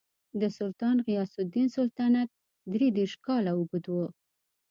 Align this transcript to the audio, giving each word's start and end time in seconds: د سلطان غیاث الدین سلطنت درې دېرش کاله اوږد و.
د 0.39 0.43
سلطان 0.57 0.97
غیاث 1.07 1.31
الدین 1.41 1.67
سلطنت 1.77 2.29
درې 2.73 2.87
دېرش 2.97 3.13
کاله 3.25 3.51
اوږد 3.57 3.85
و. 3.89 3.95